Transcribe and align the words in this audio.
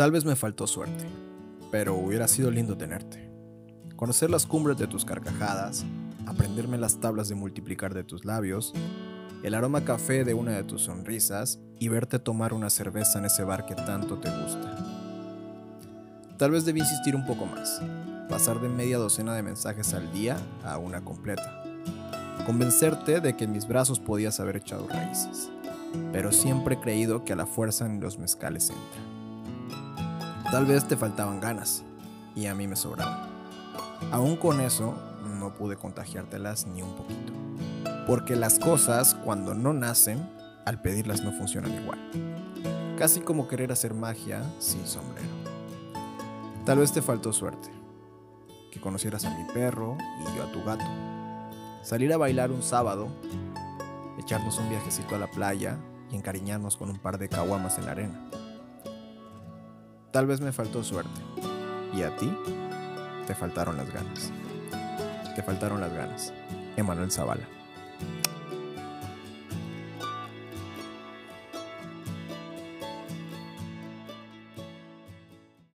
Tal 0.00 0.12
vez 0.12 0.24
me 0.24 0.34
faltó 0.34 0.66
suerte, 0.66 1.04
pero 1.70 1.94
hubiera 1.94 2.26
sido 2.26 2.50
lindo 2.50 2.74
tenerte. 2.74 3.30
Conocer 3.96 4.30
las 4.30 4.46
cumbres 4.46 4.78
de 4.78 4.86
tus 4.86 5.04
carcajadas, 5.04 5.84
aprenderme 6.24 6.78
las 6.78 7.00
tablas 7.00 7.28
de 7.28 7.34
multiplicar 7.34 7.92
de 7.92 8.02
tus 8.02 8.24
labios, 8.24 8.72
el 9.42 9.54
aroma 9.54 9.84
café 9.84 10.24
de 10.24 10.32
una 10.32 10.52
de 10.52 10.64
tus 10.64 10.84
sonrisas 10.84 11.60
y 11.78 11.88
verte 11.88 12.18
tomar 12.18 12.54
una 12.54 12.70
cerveza 12.70 13.18
en 13.18 13.26
ese 13.26 13.44
bar 13.44 13.66
que 13.66 13.74
tanto 13.74 14.16
te 14.16 14.30
gusta. 14.30 14.74
Tal 16.38 16.52
vez 16.52 16.64
debí 16.64 16.80
insistir 16.80 17.14
un 17.14 17.26
poco 17.26 17.44
más, 17.44 17.82
pasar 18.26 18.58
de 18.62 18.70
media 18.70 18.96
docena 18.96 19.34
de 19.34 19.42
mensajes 19.42 19.92
al 19.92 20.10
día 20.14 20.38
a 20.64 20.78
una 20.78 21.04
completa. 21.04 21.62
Convencerte 22.46 23.20
de 23.20 23.36
que 23.36 23.44
en 23.44 23.52
mis 23.52 23.68
brazos 23.68 24.00
podías 24.00 24.40
haber 24.40 24.56
echado 24.56 24.88
raíces, 24.88 25.50
pero 26.10 26.32
siempre 26.32 26.76
he 26.76 26.80
creído 26.80 27.22
que 27.22 27.34
a 27.34 27.36
la 27.36 27.44
fuerza 27.44 27.84
en 27.84 28.00
los 28.00 28.18
mezcales 28.18 28.70
entra. 28.70 29.19
Tal 30.50 30.66
vez 30.66 30.88
te 30.88 30.96
faltaban 30.96 31.38
ganas, 31.40 31.84
y 32.34 32.46
a 32.46 32.54
mí 32.56 32.66
me 32.66 32.74
sobraban. 32.74 33.28
Aún 34.10 34.36
con 34.36 34.60
eso, 34.60 34.94
no 35.38 35.54
pude 35.54 35.76
contagiártelas 35.76 36.66
ni 36.66 36.82
un 36.82 36.96
poquito. 36.96 37.32
Porque 38.06 38.34
las 38.34 38.58
cosas, 38.58 39.14
cuando 39.14 39.54
no 39.54 39.72
nacen, 39.72 40.28
al 40.66 40.82
pedirlas 40.82 41.22
no 41.22 41.30
funcionan 41.30 41.72
igual. 41.80 42.00
Casi 42.98 43.20
como 43.20 43.46
querer 43.46 43.70
hacer 43.70 43.94
magia 43.94 44.42
sin 44.58 44.84
sombrero. 44.88 45.28
Tal 46.66 46.78
vez 46.78 46.92
te 46.92 47.00
faltó 47.00 47.32
suerte. 47.32 47.70
Que 48.72 48.80
conocieras 48.80 49.24
a 49.26 49.30
mi 49.30 49.44
perro 49.52 49.96
y 50.20 50.36
yo 50.36 50.42
a 50.42 50.52
tu 50.52 50.64
gato. 50.64 50.84
Salir 51.82 52.12
a 52.12 52.16
bailar 52.16 52.50
un 52.50 52.64
sábado, 52.64 53.08
echarnos 54.18 54.58
un 54.58 54.68
viajecito 54.68 55.14
a 55.14 55.18
la 55.18 55.30
playa 55.30 55.78
y 56.10 56.16
encariñarnos 56.16 56.76
con 56.76 56.90
un 56.90 56.98
par 56.98 57.18
de 57.18 57.28
caguamas 57.28 57.78
en 57.78 57.86
la 57.86 57.92
arena. 57.92 58.30
Tal 60.10 60.26
vez 60.26 60.40
me 60.40 60.52
faltó 60.52 60.82
suerte. 60.82 61.20
¿Y 61.94 62.02
a 62.02 62.16
ti? 62.16 62.32
Te 63.26 63.34
faltaron 63.34 63.76
las 63.76 63.92
ganas. 63.92 64.32
Te 65.36 65.42
faltaron 65.42 65.80
las 65.80 65.92
ganas. 65.92 66.32
Emanuel 66.76 67.12
Zavala. 67.12 67.59